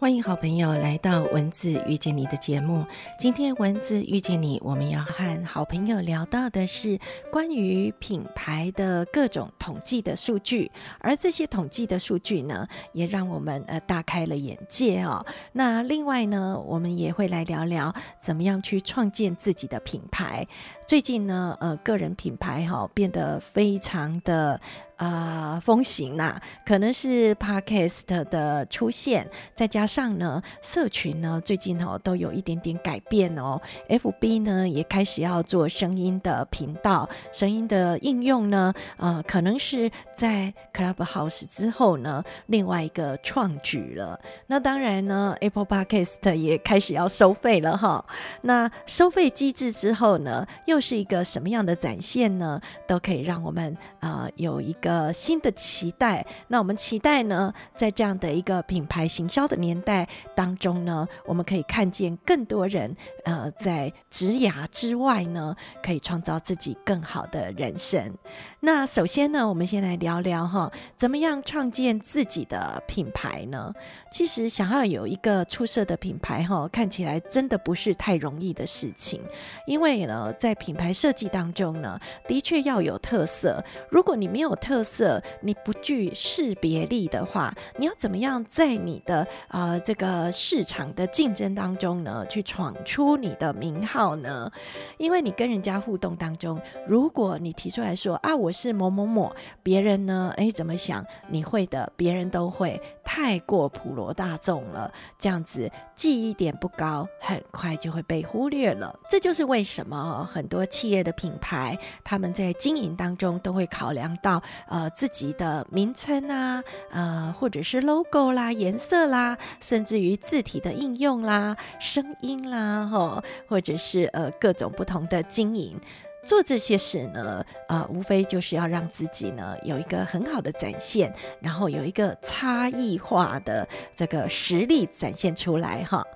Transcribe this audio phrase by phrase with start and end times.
[0.00, 2.86] 欢迎好朋友来到文字遇见你的节目。
[3.18, 6.96] 今天文字遇见你，我们要和好朋友聊到的是
[7.32, 15.26] 关于品牌的各种统计的数据，而这些统计的数据呢，也让我们呃大开了眼界哦。
[15.50, 20.46] 那另外呢，我们也会来聊聊怎么样去创建自己的品牌。
[20.88, 24.58] 最近呢，呃，个人品牌哈变得非常的。
[24.98, 33.60] 啊，风行呐，可能是 podcast 的出现，再加上呢，社群呢最近哦都有一点点改变哦。
[33.88, 44.18] FB 呢也开始要做声音的频道，声音的应用呢，呃，可能是在 Clubhouse 之后呢，另外一个创举了。
[44.48, 48.04] 那当然呢，Apple Podcast 也开始要收费了哈。
[48.40, 52.60] 那收费机制之后呢，又是一个什么样的展现呢？
[52.86, 55.12] 都可以让我们啊有一个。
[55.12, 56.24] 新的期待。
[56.46, 68.16] 那我们期待呢，在这样的一个品牌行销的年代当中呢，我们可以看见更多人呃，在职涯之外呢，可以创造自己更好的人生。
[68.60, 73.72] 那首先呢，我们先来聊聊哈，怎么样创建自己的品牌呢？
[74.10, 79.20] 其实想要有一个出色的品牌哈，看起来真的不是太容易的事情。
[79.66, 83.64] 因为呢，在品品牌设计当中呢，的确要有特色。
[83.88, 94.52] 如果你没有特色，你不具识别力的话，你要怎么样在你的呃这个市场的竞争当中呢，去闯出你的名号呢？
[94.98, 101.02] 因为你跟人家互动当中，如果你提出来说啊，我是某某某，别人呢，哎，怎么想？
[101.30, 108.94] 你会的，别人都会，太过普罗大众了，这样子记忆点不高，很快就会被忽略了。
[109.08, 114.42] 这就是为什么很多企业的品牌，他们在经营当中都会考量到。
[114.66, 125.78] 呃，自己的名称啊，呃，或者是 logo 啦、颜色啦，甚至于字体的应用啦、声音啦，哈，或者是呃各种不同的经营，
[126.22, 136.06] 做这些事呢，呃，无非就是要让自己呢有一个很好的展现，然后有一个差异化的这个实力展现出来，哈。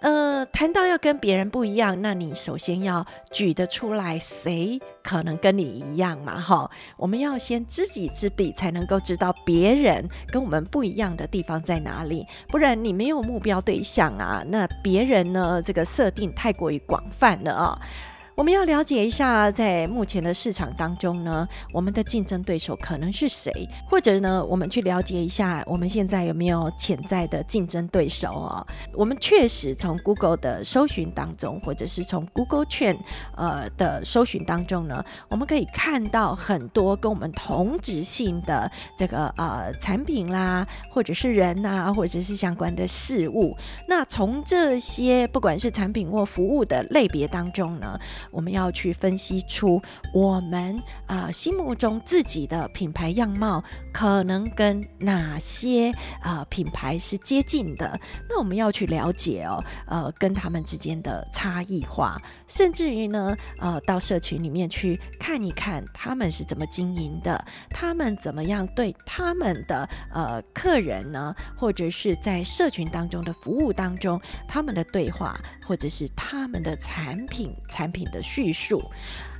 [0.00, 6.38] 呃，谈到要跟别人不一样，那你首先要举得出来谁可能跟你一样嘛？
[6.38, 12.26] 哈，我们要先知己知彼，才能够知道别人跟我们不一样的地方在哪里。
[12.48, 15.62] 不然你没有目标对象啊，那别人呢？
[15.62, 17.80] 这个设定太过于广泛了啊。
[18.36, 23.50] 我们要了解一下，在目前的市场当中呢，我们的竞争对手可能是谁？
[23.88, 28.66] 或者呢，我们去了解一下，我们现在有没有潜在的竞争对手啊？
[28.92, 32.94] 我们确实从 Google 的搜寻当中，或者是从 Google 券
[33.34, 43.56] 呃的搜寻当中呢，我们可以看到很多跟我们同质性的这个呃产品啦，或者是人呐，或者是相关的事物。
[43.88, 47.98] 那从这些不管是产品或服务的类别当中呢？
[48.30, 49.80] 我们要去分析出
[50.12, 50.76] 我们
[51.06, 57.98] 啊心目中自己的品牌样貌可能跟哪些啊品牌是接近的，
[58.28, 78.15] 那我们要去了解哦，呃，跟他们之间的差异化，甚至于呢，呃，到社群里面去看一看他们是怎么经营的，他们怎么样对他们的呃客人呢，或者是在社群当中的服务当中，他们的对话，或者是他们的产品产品的。
[78.22, 78.90] 叙述，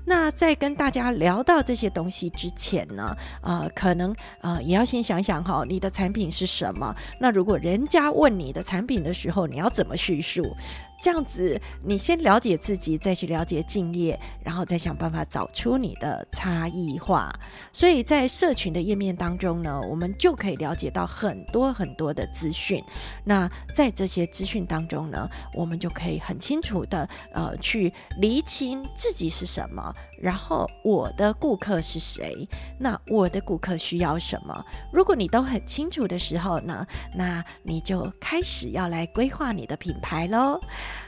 [0.06, 6.94] 那在跟大家聊到这些东西之前呢，呃，可能呃也要先想想哈，你的产品是什么？
[7.20, 10.56] 那如果人家问你的产品的时候，你要怎么叙述？
[10.98, 17.30] 这样子，你先了解自己，再去了解敬业，然后再想办法找出你的差异化。
[17.70, 22.82] 所以在社群的页面当中呢，我们就可以了解到很多很多的资讯。
[23.24, 32.48] 那在这些资讯当中呢，我们就可以很清楚的呃去厘清自己是什么，然后我的顾客是谁，
[32.78, 34.64] 那我的顾客需要什么。
[34.92, 40.58] 如果你都很清楚的时候呢，那你就开始要来规划你的品牌喽。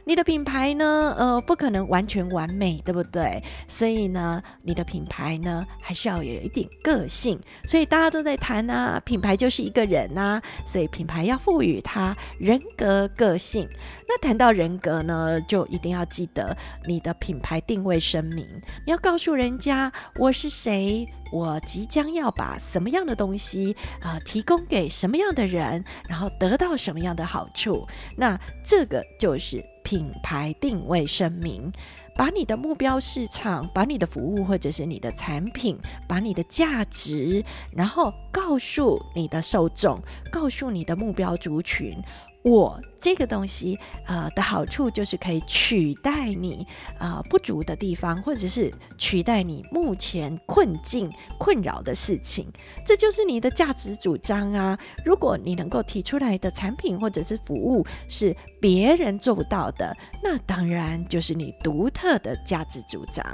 [0.04, 1.14] 你的品牌呢？
[1.18, 3.42] 呃，不可能完全完美，对不对？
[3.66, 7.38] 所以呢，你的品牌呢，还是要有一点个性。
[7.64, 13.68] 所以大家都在谈啊，品牌就是一个人呐，所以品牌要赋予它人格个性。
[14.06, 18.46] 那谈到人格呢，就一定要记得你的品牌定位声明，
[18.84, 27.86] 你要告诉人家我是谁，我即将要把什么样的东西啊提供给什么样的人，然后得到什么样的好处。
[28.16, 31.70] 那这个就是品牌定位声明，
[32.14, 35.78] 把你的目标市场，把你的服务或者是你的产品，
[36.08, 42.02] 把你的价值，然后告诉你的受众，告诉你的目标族群。
[42.48, 46.66] 我这个东西，呃的好处就是可以取代你
[46.98, 52.50] 呃不足的地方，或者是取代你目前困境困扰的事情，
[52.84, 54.78] 这就是你的价值主张啊。
[55.04, 63.24] 如果你能够提出来的产品或者是服务是别人做不到的，那当然就是你独特的价值主张。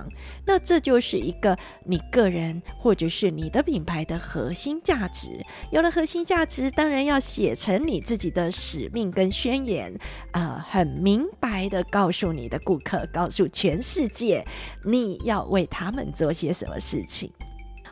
[0.45, 5.31] 那这就是一个你个人或者是你的品牌的核心价值。
[5.71, 9.93] 有了核心价值，当然要写成你自己的使命跟宣言，
[10.33, 14.45] 呃，很明白的告诉你的顾客，告诉全世界，
[14.85, 17.31] 你要为他们做些什么事情。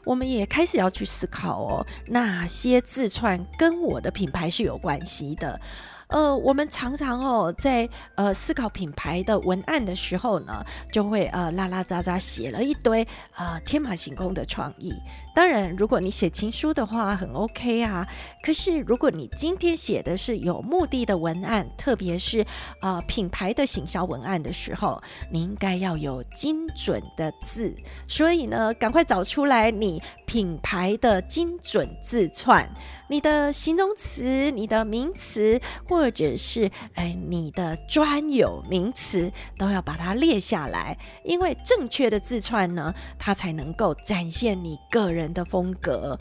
[0.05, 5.61] 我们也开始要去思考哦，哪些自创跟我的品牌是有关系的。
[6.09, 10.63] 呃，我们常常哦，在呃思考品牌的文案的时候呢，
[10.93, 13.07] 就会呃拉拉杂杂写了一堆
[13.37, 14.93] 呃天马行空的创意。
[15.35, 18.07] 当然，如果你写情书的话，很 OK 啊。
[18.43, 22.45] 可是，如果你今天写的是有目的的文案，特别是
[22.83, 27.75] 呃品牌的行销文案的时候，你应该要有精准的字。
[28.07, 32.69] 所以呢，赶快找出来你品牌的精准字串，
[33.09, 35.59] 你的形容词、你的名词，
[35.89, 40.99] 或者是哎你的专有名词，都要把它列下来。
[41.25, 45.22] 因为正确的字串呢，它才能够展现你个人。
[45.23, 46.19] 人的风格。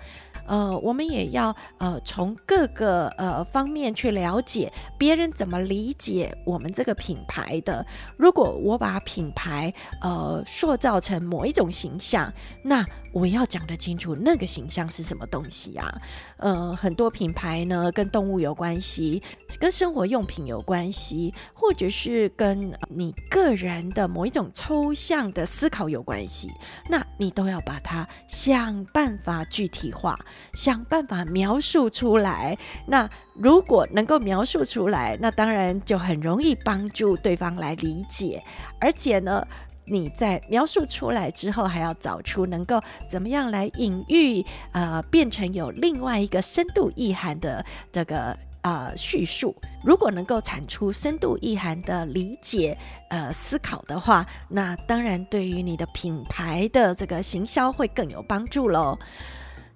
[0.48, 7.86] 呃，我们也要呃从各个呃方面去了解别人怎么理解我们这个品牌的。
[8.18, 12.31] 如果我把品牌呃塑造成某一种形象，
[12.63, 12.83] 那
[13.13, 16.01] 我要讲得清楚那个形象是什么东西啊？
[16.38, 19.21] 呃，很多品牌呢跟动物有关系，
[19.59, 26.50] 跟生活用品有关系，或者是跟你个人的某一种抽象的思考有关系，
[26.89, 30.18] 那你都要把它想办法具体化。
[30.53, 32.57] 想办法描述出来。
[32.88, 38.44] 那如果能够描述出来，那当然就很容易帮助对方来理解。
[38.79, 39.45] 而且呢，
[39.85, 49.56] 你在描述出来之后，还要找出能够怎么样来隐喻，呃，变成有另外一个深度意涵的这个呃叙述。
[49.84, 52.78] 如果能够产出深度意涵的理解
[53.10, 58.98] 呃思考的话，那当然对于你的品牌的这个行销会更有帮助喽。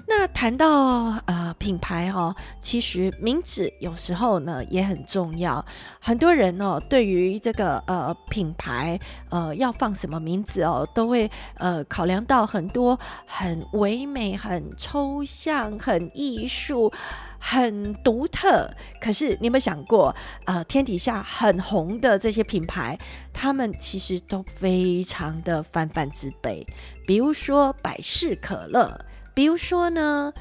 [0.07, 5.65] 那谈到呃品牌哈，其实名字有时候呢也很重要。
[5.99, 8.99] 很多人哦，对于这个呃品牌
[9.29, 16.93] 呃要放什么名字哦，都会呃考量到很多很唯美、很抽象、很艺术、
[17.39, 18.69] 很独特。
[19.01, 20.15] 可是你有没有想过，
[20.45, 22.95] 呃天底下很红的这些品牌，
[23.33, 26.63] 他们其实都非常的泛泛之辈。
[27.07, 29.03] 比如说百事可乐。
[29.35, 30.33] 比如说呢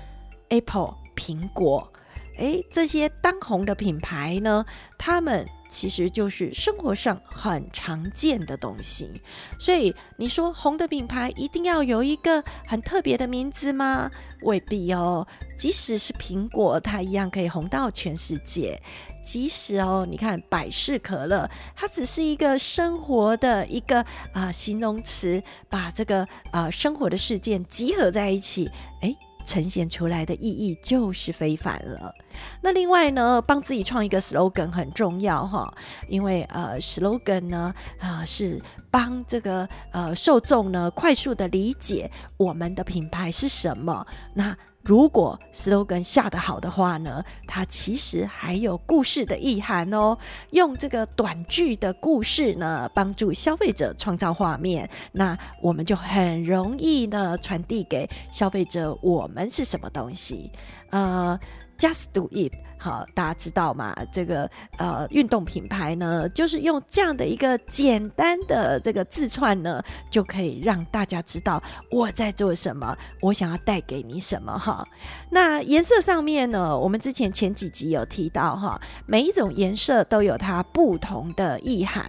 [0.49, 1.93] ，Apple 苹果，
[2.38, 4.64] 诶，这些当红的品牌呢，
[4.96, 9.20] 他们其实就是生活上很常见的东西。
[9.58, 14.11] 所以你说红的品牌一定要有一个很特别的名字吗？
[14.43, 15.26] 未必哦。
[15.58, 18.81] 即使是苹果，它一样可以红到全世界。
[19.25, 29.17] 即使哦，你看百事可乐，它只是一个生活的一个啊形容词，把这个啊生活的事件集合在一起，哎，
[29.47, 32.15] 呈现出来的意义就是非凡了。
[32.61, 35.73] 那另外呢，帮自己创一个 slogan 很重要哈，
[36.09, 44.07] 因为呃 slogan 呢啊是帮这个呃受众呢快速的理解我们的品牌是什么。
[44.35, 50.17] 那如果 slogan 下得好的话呢，它其实还有故事的意涵哦。
[50.50, 60.50] 用这个短句的故事呢，帮助消费者创造画面，那我们就很容易呢传递给消费者我们是什么东西，
[60.91, 61.38] 呃。
[61.76, 62.53] Just do it，
[62.85, 63.97] 好，大家知道嘛？
[64.12, 74.87] 这个呃，运动品牌呢，就是用这样的一个简单的这个字串呢，就可以让大家知道我在做什么，我想要带给你什么哈。
[75.31, 82.05] 那颜色上面呢，我们之前前几集有提到哈，每一种颜色都有它不同的意涵。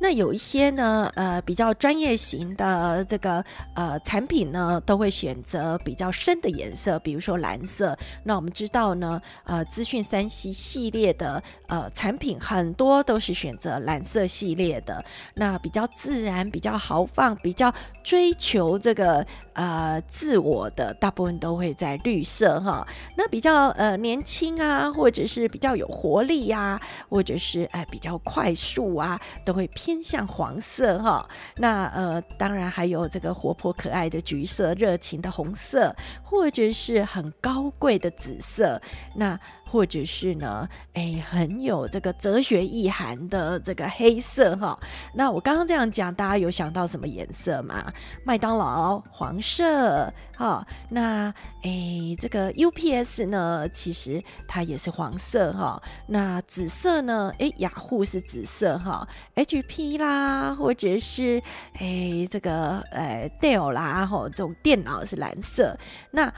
[0.00, 7.98] 那有一些呢，呃，比较专业型的这个呃产品呢，都会选择比较深的颜色，比如说蓝色。
[8.22, 15.04] 那我们知道呢，呃，资讯三 C 系列的呃产品很多都是选择蓝色系列的。
[15.34, 17.74] 那比较自然、比较豪放、比较
[18.04, 22.86] 追求这个呃自我的，大部分都会在绿色哈。
[23.16, 29.87] 那比较呃年轻啊，或者是比较有活力呀，或者是哎比较快速啊，都会偏。
[29.88, 31.26] 偏向黄色哈，
[31.56, 38.78] 那呃，当然还有这个活泼可爱的橘色、热情的红色，或者是很高贵的紫色。
[39.16, 39.40] 那
[39.70, 44.78] 或者是呢，哎，很有这个哲学意涵的这个黑色哈。
[45.14, 47.92] 那我刚刚这样讲，大家有想到什么颜色吗？
[48.24, 50.66] 麦当劳黄色哈。
[50.88, 51.32] 那
[51.62, 55.80] 哎，这个 UPS 呢，其实它也是黄色哈。
[56.06, 57.32] 那紫色呢？
[57.38, 59.06] 哎，雅虎是紫色哈。
[59.34, 61.42] HP 啦，或者是
[61.74, 65.76] 哎这个呃 Dell 啦，哈，这种电脑是蓝色。
[66.10, 66.32] 那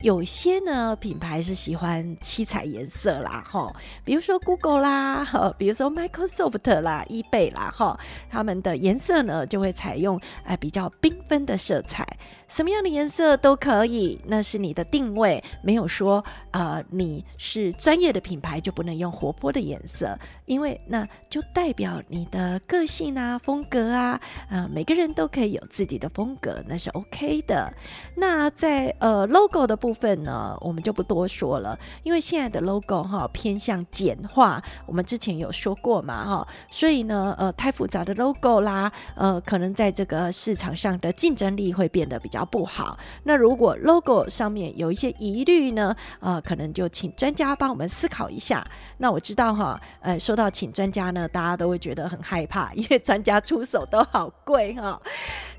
[0.00, 3.74] 有些呢品牌是喜欢七彩颜色啦，哈，
[4.04, 7.98] 比如说 Google 啦，哈，比如说 Microsoft 啦，eBay 啦，哈，
[8.30, 12.06] 他们的颜色呢就会采用哎比较缤纷的色彩，
[12.46, 27.74] 什么样的颜色都可以，那是你的定位，没有说呃你是专业的品牌就不能用活泼的颜色，因为那就代表你的个性啊、风格啊，呃，每个人都可以有自己的风格，那是 OK 的。
[28.14, 42.98] 那在呃 logo 的部部分呢，我们就不多说了，因为现在的 logo 哈偏向简化，我们之前有说过嘛哈，所以呢，呃，太复杂的 logo 啦，呃，可能在这个市场上的竞争力会变得比较不好。
[43.22, 48.62] 那如果 logo 上面有一些疑虑呢，呃，可能就请专家帮我们思考一下。
[48.98, 55.00] 那我知道哈，呃，说到请专家呢，大家都会觉得很害怕，因为专家出手都好贵哈。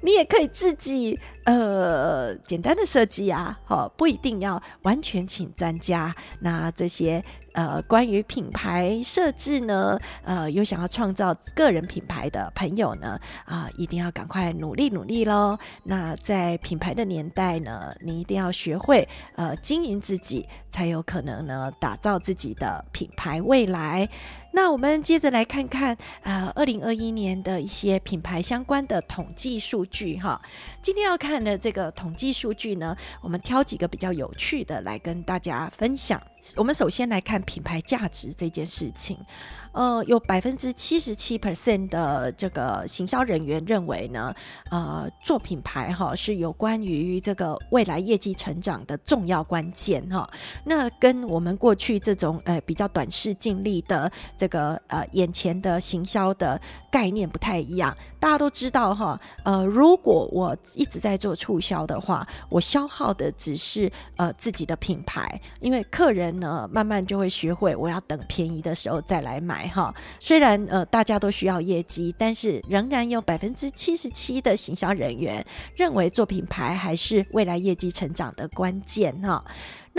[0.01, 3.89] 你也可以自己呃简单的设计啊，好。
[3.97, 7.21] 不一定要完全请专家，那这些
[7.53, 15.57] 呃关于品牌设置呢，呃有想要创造个人品牌的朋友呢，啊一定要赶快努力努力喽。
[15.83, 24.07] 那在品牌的年代呢，你一定要学会呃经营自己，才有可能呢打造自己的品牌未来。
[24.51, 30.41] 那我们接着来看看，呃，二零二一年的一些品牌相关的统计数据哈。
[30.81, 36.19] 今天要看的这个统计数据呢，我们挑几个比较有趣的来跟大家分享。
[36.55, 39.17] 我们首先来看品牌价值这件事情。
[39.71, 44.33] 呃，有百分之七十七 percent 的这个行销人员认为呢，
[44.71, 50.27] 呃，做品牌哈是有关于这个未来业绩成长的重要关键哈。
[50.63, 56.59] 那跟我们过去这种呃比较短视尽力的这个呃眼前的行销的
[56.91, 57.95] 概念不太一样。
[58.19, 69.67] 大家都知道哈，呃，如果我一直在做促销的话，我消耗的只是呃自己的品牌，因为客人呢慢慢就会学会我要等便宜的时候再来买。
[69.69, 79.43] 哈，虽然呃大家都需要业绩，但是仍然有百分之七十七的行销人员认为做品牌还是未来业绩成长的关键哈。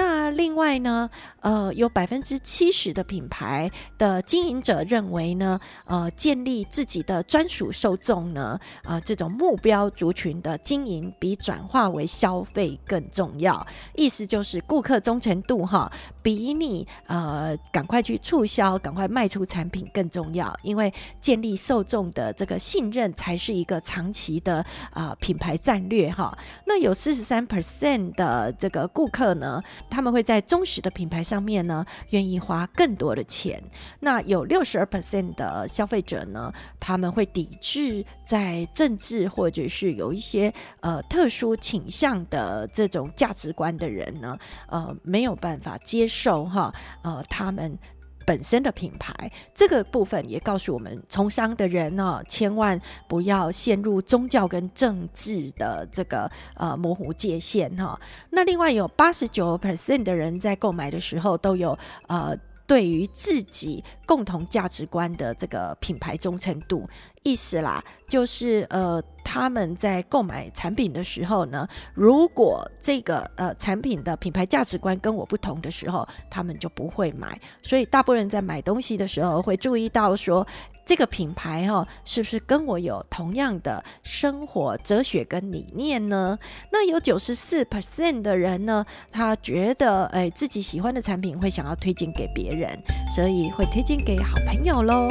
[0.01, 13.67] 那另外呢，呃，有百分之七十的品牌的经营者认为呢，呃，建立自己的专属受众呢，呃，这种目标族群的经营比转化为消费更重要。
[13.95, 15.93] 意思就是顾客忠诚度哈，
[16.23, 20.55] 比你呃赶快去促销、赶快卖出产品更重要。
[20.63, 26.37] 因为建立受众的这个信任才是一个长期的啊品牌战略哈。
[26.67, 29.63] 那有四十三 percent 的这个顾客呢。
[29.89, 33.63] 他们会在忠实的品牌上面呢，愿意花更多的钱。
[34.01, 46.75] 那有六十二 percent 的消费者呢，他们会抵制在政治或者是有一些呃特殊倾向的这种价值观的人呢，呃，没有办法接受哈，
[47.05, 47.79] 呃，他们。
[48.27, 49.13] 本身的品牌
[49.53, 57.99] 这个部分也告诉我们，从商的人呢，千万不要陷入宗教跟政治的这个呃模糊界限哈。
[58.31, 61.77] 那另外有八十九 percent 的人在购买的时候都有
[62.07, 62.37] 呃。
[62.71, 66.89] 对于自己共同价值观的这个品牌忠诚度，
[67.25, 77.37] 意思啦，就是呃，他们在购买产品的时候呢，如果这个呃产品的品牌价值观跟我不同的时候，他们就不会买。
[77.61, 80.47] 所以大部分人在买东西的时候会注意到说。
[80.85, 86.39] 这个品牌哈，是不是跟我有同样的生活哲学跟理念呢？
[86.73, 92.69] 那有九十四 percent 的人呢，他觉得哎，自己喜欢的产品会想要推荐给别人，
[93.15, 95.09] 所以会推荐给好朋友喽。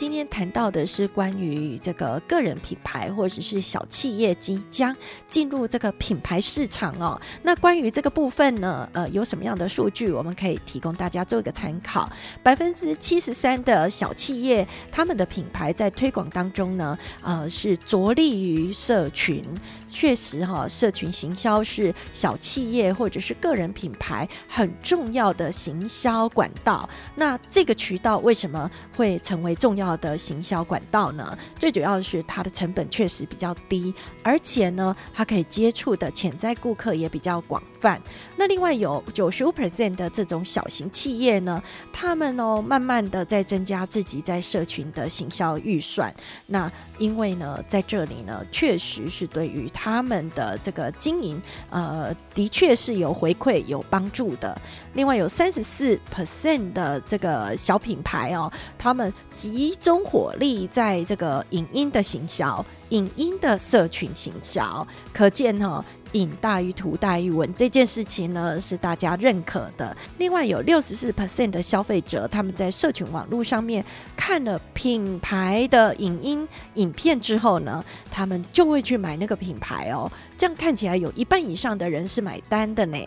[0.00, 4.96] 今天谈到的是关于这个个人品牌或者是小企业即将
[5.28, 7.20] 进入这个品牌市场哦。
[7.42, 12.10] 那关于这个部分呢，呃，有什么样的数据我们可以提供大家做一个参考？
[12.42, 19.44] 百分之七十三的小企业，他们的品牌在推广当中呢，呃，是着力于社群。
[19.90, 26.88] 确实哈，社群行销是小企业或者是个人品牌很重要的行销管道。
[27.16, 31.36] 那这个渠道为什么会成为重要的行销管道呢？
[31.58, 33.92] 最主要的是它的成本确实比较低，
[34.22, 38.00] 而且呢，它可以接触的潜在顾客也比较广泛。
[38.36, 46.14] 那另外有九十五 percent 的这种小型企业呢，他们哦，慢慢的在增加自己在社群的行销预算。
[46.46, 54.54] 那因为呢，在这里呢，确实是对于他们的这个经营，呃，的确是有回馈、有帮助的。
[54.92, 65.82] 另外有三十四 percent 的这个小品牌哦，他们集中火力在这个影音的行销、影音的社群行销，可见哈。
[66.12, 69.96] 影大于图大于文这件事情呢，是大家认可的。
[70.18, 73.84] 另外有六十四 percent 的消费者，他们在社群网络上面
[74.16, 80.10] 看了品牌的影音影片之后呢，他们就会去买那个品牌哦。
[80.36, 82.98] 这样看起来有一半以上的人是买单的呢。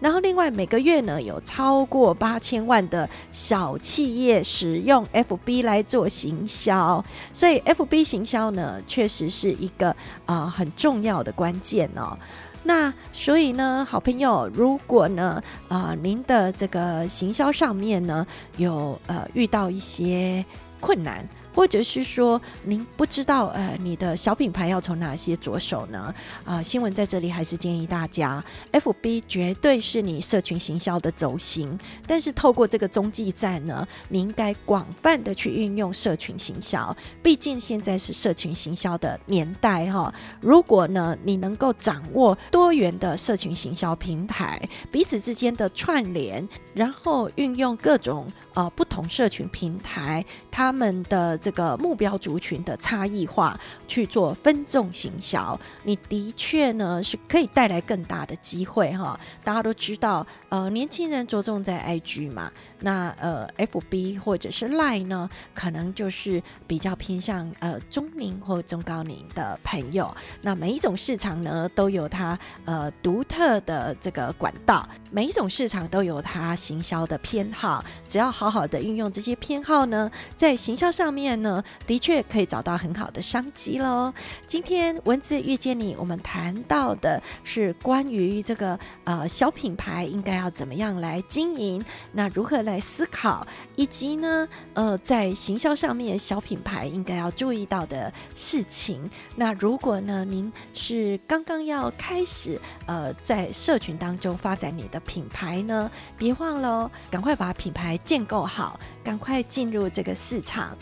[0.00, 12.16] 然后另外每个月呢，有超过八千万的小企业使用 FB 来做行销，所以 FB 行销呢，确实是一个啊很重要的关键哦。
[12.62, 20.44] 那所以呢，好朋友，如果呢，啊，您的这个行销上面呢，有呃遇到一些
[20.80, 21.26] 困难。
[21.58, 26.14] 或者是说您不知道呃你的小品牌要从哪些着手呢？
[26.44, 40.14] 啊，新闻在这里还是建议大家，FB 绝对是你社群行销的轴心，但是透过这个中继站呢，你应该广泛的去运用社群行销，毕竟现在是社群行销的年代哈。
[40.40, 44.62] 如果呢你能够掌握多元的社群行销平台，
[44.92, 51.36] 彼此之间的串联，然后运用各种呃不同社群平台，他们的。
[51.48, 59.18] 这个目标族群的差异化去做分众行销，你的确呢是可以带来更大的机会哈。
[59.42, 70.14] 大家都知道，呃，年轻人着重在 IG 嘛，那呃，FB 或者是 Line 呢，可能就是比较偏向呃中龄或中高龄的朋友。
[70.42, 81.28] 那每一种市场呢都有它呃独特的这个管道，每一种市场都有它行销的偏好，只要好好的运用这些偏好呢，在行销上面。
[81.38, 84.12] 呢，的确可以找到很好的商机喽。
[84.46, 99.10] 今天文字遇见你，我们谈到的是关于这个呃小品牌应该要怎么样来经营，那如何来思考，以及呢呃在行销上面小品牌应该要注意到的事情。
[99.36, 110.76] 那如果呢您是刚刚要开始呃在社群当中发展你的品牌呢，别忘了赶快把品牌建构好，赶快进入这个市场。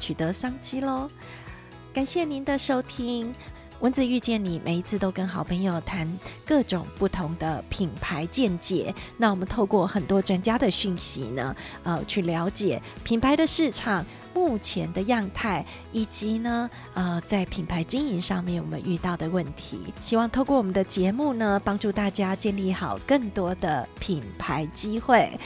[0.00, 1.08] 取得商机喽！
[1.92, 3.32] 感谢您的收听，
[3.80, 6.10] 蚊子遇见你，每一次都跟好朋友谈
[6.46, 8.94] 各种不同的品牌见解。
[9.18, 19.78] 那我们透过很多专家的讯息呢，呃，去了解品牌的市场目前的样态，以及呢，呃，在品牌经营上面我们遇到的问题。
[20.00, 25.38] 希望透过我们的节目呢，帮助大家建立好更多的品牌机会。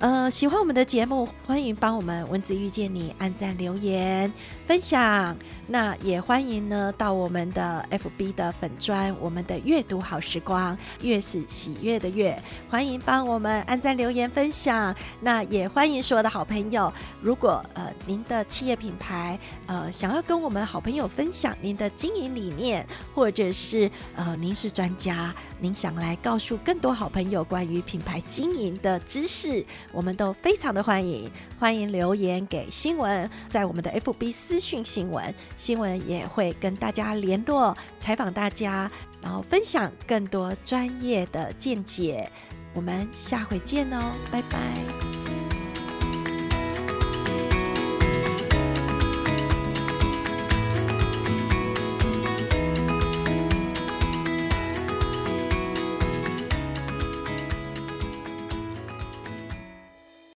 [0.00, 4.32] 呃，喜欢我们的节目，欢迎帮我们文字遇见你按赞、留言、
[4.64, 5.36] 分享。
[5.66, 14.94] 那也欢迎呢到我们的 FB 的粉砖，我们的阅读好时光，月是喜悦的月，欢迎帮我们按赞、留言、分享。
[15.20, 29.66] 那也欢迎所有的好朋友，如果呃您的企业品牌呃想要跟我们好朋友分享您的经营理念，或者是呃您是专家，您想来告诉更多好朋友关于品牌经营的知识。
[29.92, 38.90] 我们都非常的欢迎，欢迎留言给新闻，在我们的 FB 私讯新闻，新闻也会跟大家联络，采访大家，
[39.22, 42.30] 然后分享更多专业的见解。
[42.74, 45.07] 我们下回见哦，拜拜。